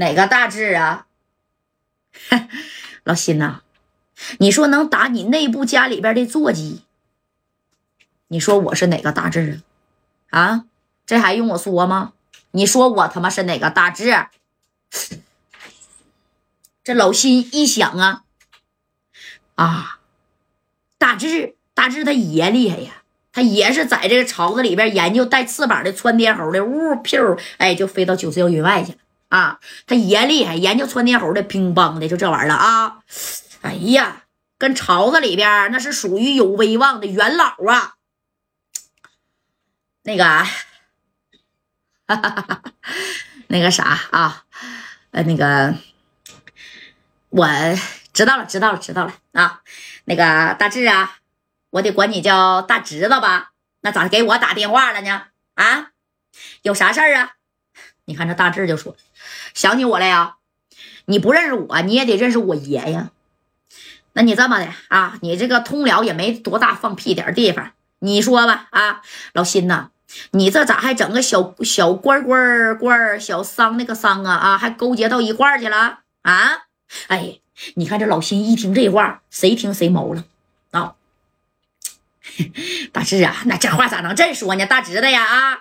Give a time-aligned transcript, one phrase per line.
[0.00, 1.06] 哪个大志啊？
[3.04, 3.60] 老辛呐，
[4.38, 6.84] 你说能打你内部家里边的座机？
[8.28, 9.60] 你说我是哪个大志
[10.30, 10.40] 啊？
[10.40, 10.64] 啊，
[11.04, 12.14] 这还用我说吗？
[12.52, 14.26] 你说我他妈是哪个大志？
[16.82, 18.24] 这老辛一想啊，
[19.56, 19.98] 啊，
[20.96, 28.98] 大志，大志他爷厉害呀，他爷是在这个巢子里边研究带翅膀的窜天猴的，呜噗，哎，就飞到九霄云外去了
[29.30, 29.58] 啊！
[29.86, 32.98] 他爷厉害，研究窜天猴的，乒乓的，就这玩意儿了啊！
[33.62, 34.24] 哎呀，
[34.58, 37.94] 跟朝子里边那是属于有威望的元老啊！
[40.02, 40.24] 那个，
[42.06, 42.62] 哈哈哈哈
[43.48, 44.44] 那个啥啊，
[45.12, 45.74] 呃，那个，
[47.28, 47.46] 我
[48.12, 49.62] 知道了，知道了，知道了啊！
[50.06, 51.18] 那个大志啊，
[51.70, 53.52] 我得管你叫大侄子吧？
[53.82, 55.26] 那咋给我打电话了呢？
[55.54, 55.92] 啊，
[56.62, 57.34] 有啥事儿啊？
[58.06, 58.96] 你看这大志就说，
[59.54, 60.36] 想起我来呀？
[61.06, 63.10] 你不认识我，你也得认识我爷呀。
[64.12, 65.18] 那你这么的啊？
[65.22, 67.72] 你这个通辽也没多大放屁点地方。
[68.00, 69.90] 你说吧，啊，老辛呐，
[70.32, 76.62] 你这咋还整个小小官官官小商那个商啊啊，还勾结到一块儿去了啊？
[77.08, 77.40] 哎，
[77.74, 80.24] 你看这老辛一听这话，谁听谁毛了
[80.70, 80.94] 啊？
[82.92, 84.64] 大志啊，那这话咋能这说呢？
[84.64, 85.58] 大侄子呀啊，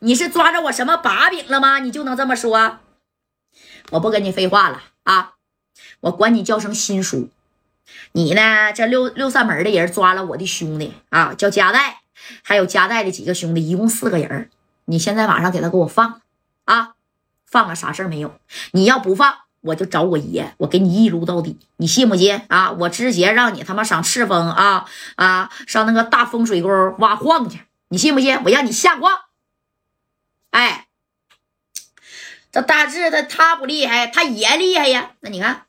[0.00, 1.80] 你是抓着我什么把柄了吗？
[1.80, 2.78] 你就能这么说？
[3.90, 5.32] 我不跟你废话了啊，
[6.00, 7.28] 我管你叫声新叔。
[8.12, 8.72] 你呢？
[8.72, 12.00] 这六六扇门的人抓了我的兄弟啊，叫加代，
[12.42, 14.50] 还有加代的几个兄弟，一共四个人。
[14.86, 16.20] 你现在马上给他给我放
[16.64, 16.94] 啊！
[17.46, 18.34] 放了啥事儿没有？
[18.72, 22.72] 你要不放，我就找我爷，我给你一撸到底，你信不信啊？
[22.72, 28.42] 我直接让你他妈上赤峰啊啊，上那个大风水沟挖矿去，你信不信？
[28.44, 29.12] 我让你下矿。
[30.50, 30.86] 哎，
[32.52, 35.12] 这大志他他不厉害，他爷厉害呀。
[35.20, 35.64] 那你看。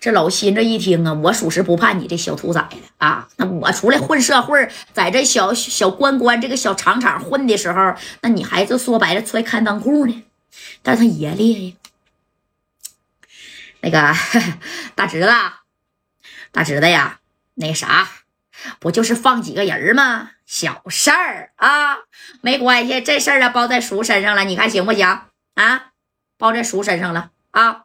[0.00, 3.28] 这老辛这一听啊，我属实不怕你这小兔崽子啊！
[3.36, 10.24] 那我出来混社会，在这小小关关这个小厂厂混的时候，那你还是说白了出来看当户呢。
[10.82, 11.74] 但是他爷厉害呀，
[13.80, 14.14] 那个
[14.94, 15.28] 大侄子，
[16.52, 17.18] 大侄子呀，
[17.54, 18.08] 那啥，
[18.78, 20.32] 不就是放几个人吗？
[20.46, 21.98] 小事儿啊，
[22.40, 25.06] 没关系，这事儿啊包在叔身上了，你看行不行
[25.54, 25.90] 啊？
[26.36, 27.30] 包在叔身上了。
[27.50, 27.84] 啊，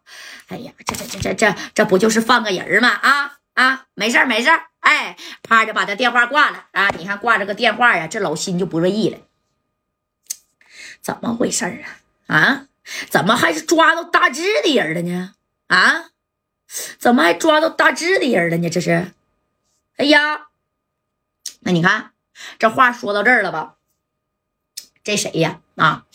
[0.50, 2.90] 哎呀，这这这这这这不就是放个人吗？
[2.90, 6.90] 啊啊，没事儿没事儿哎，啪就把他电话挂了啊！
[6.98, 9.20] 你看挂这个电话呀，这老辛就不乐意了，
[11.02, 11.84] 怎么回事儿
[12.28, 12.36] 啊？
[12.38, 12.66] 啊，
[13.10, 15.34] 怎么还是抓到大志的人了呢？
[15.68, 16.10] 啊，
[16.98, 18.70] 怎么还抓到大志的人了呢？
[18.70, 19.12] 这是，
[19.98, 20.48] 哎呀，
[21.64, 22.12] 那你看
[22.60, 23.76] 这话说到这儿了吧？
[25.04, 25.60] 这谁呀？
[25.76, 26.06] 啊，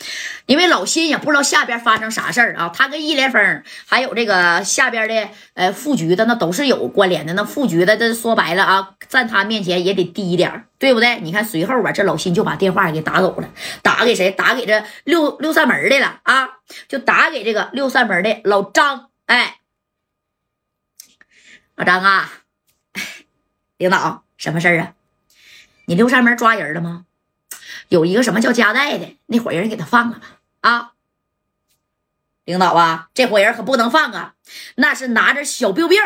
[0.46, 2.70] 因为老辛也不知道下边发生啥事儿啊。
[2.72, 7.34] 他跟一连峰还有这个下边的呃副局的那都是有关联的。
[7.34, 11.20] 那副局的这说白了啊，在他面前也得低一点，对不对？
[11.20, 13.50] 你看随后吧，这老辛就把电话给打走了，
[13.82, 14.30] 打给谁？
[14.30, 16.48] 打给这六六扇门的了啊，
[16.88, 19.10] 就打给这个六扇门的老张。
[19.26, 19.58] 哎，
[21.74, 22.32] 老张啊，
[23.76, 24.94] 领导，什么事儿啊？
[25.88, 27.06] 你六扇门抓人了吗？
[27.88, 30.26] 有一个什么叫加代的那伙人给他放了吧？
[30.60, 30.92] 啊，
[32.44, 34.34] 领导啊，这伙人可不能放啊！
[34.74, 35.98] 那是拿着小 biu biu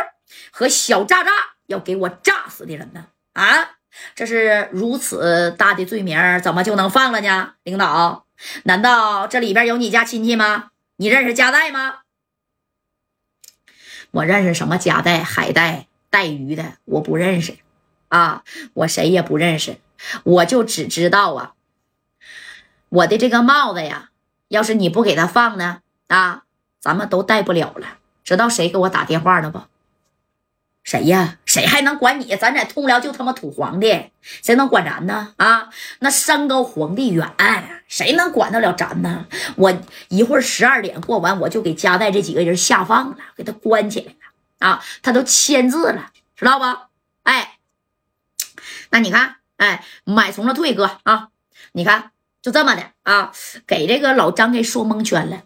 [0.52, 1.32] 和小炸炸
[1.66, 3.06] 要给我炸死的人呢！
[3.32, 3.72] 啊，
[4.14, 7.54] 这是如此大的罪名，怎么就能放了呢？
[7.64, 8.26] 领导，
[8.62, 10.70] 难道这里边有你家亲戚吗？
[10.96, 12.02] 你认识加代吗？
[14.12, 17.56] 我认识什么加代、海带、带鱼的，我不认识
[18.12, 18.44] 啊！
[18.74, 19.78] 我谁也不认识，
[20.22, 21.54] 我就只知道啊。
[22.90, 24.10] 我的这个帽子呀，
[24.48, 26.42] 要是你不给他放呢，啊，
[26.78, 27.96] 咱们都戴不了了。
[28.22, 29.62] 知道谁给我打电话了不？
[30.84, 31.38] 谁呀？
[31.46, 32.36] 谁还能管你？
[32.36, 35.32] 咱在通辽就他妈土皇帝，谁能管咱呢？
[35.38, 37.34] 啊，那山高皇帝远，
[37.88, 39.26] 谁能管得了咱呢？
[39.56, 39.72] 我
[40.08, 44.84] 一会儿十二点过完，我就给加代这几个人下放了，给他关起来了啊！
[45.00, 46.64] 他都签字了，知道不？
[47.22, 47.51] 哎，
[48.92, 51.30] 那你看，哎，买从了退哥啊，
[51.72, 52.12] 你看。
[52.42, 53.32] 就这么的啊，
[53.68, 55.44] 给这个老张给说蒙圈了。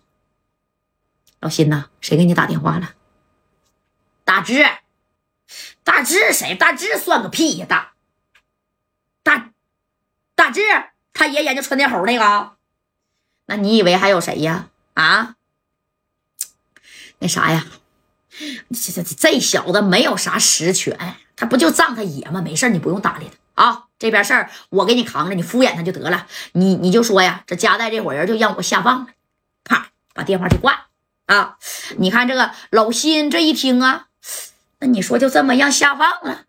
[1.40, 2.94] 老辛呐，谁给你打电话了？
[4.25, 4.64] 大志，
[5.84, 6.54] 大志谁？
[6.54, 7.66] 大志算个屁呀！
[7.69, 7.93] 大
[9.22, 9.52] 大
[10.34, 10.62] 大志，
[11.12, 12.56] 他爷研究穿天猴那个？
[13.44, 14.70] 那你以为还有谁呀？
[14.94, 15.37] 啊？
[17.19, 17.66] 那啥呀？
[18.70, 22.42] 这这这小子没有啥实权，他不就仗他爷吗？
[22.42, 23.82] 没事你不用搭理他啊。
[23.98, 26.26] 这边事儿我给你扛着，你敷衍他就得了。
[26.52, 29.06] 你你就说呀，这夹带这伙人就让我下放了，
[29.64, 30.86] 啪把电话就挂
[31.26, 31.56] 啊！
[31.96, 34.08] 你看这个老辛这一听啊，
[34.80, 36.42] 那你说就这么让下放了？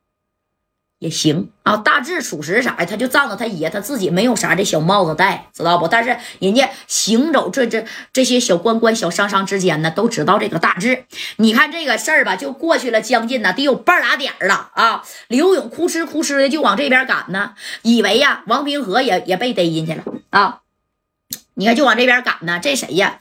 [0.99, 2.85] 也行啊，大致属实啥呀？
[2.85, 5.87] 他就仗着他爷，他自己没有啥这小帽子戴，知道不？
[5.87, 11.05] 但是人家行走这这这些小官官、小商商之间呢，都知道这个大致。
[11.35, 15.03] 你看这个事儿吧，就过去了将近呢，得有半拉点了啊！
[15.27, 17.53] 刘勇哭哧哭哧的就往这边赶呢，
[17.83, 20.61] 以为呀，王平和也也被逮进去了啊！
[21.53, 23.19] 你看就往这边赶呢，这谁呀？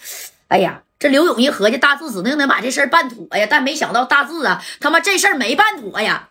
[0.49, 6.29] 哎呀，这刘勇一合计，大志指定能把这事儿办妥呀，但没想到大志啊，他妈这事儿没办妥呀！